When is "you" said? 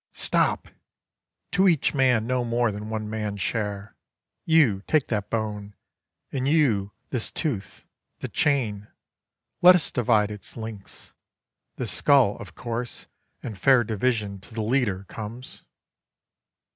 4.45-4.81, 6.47-6.91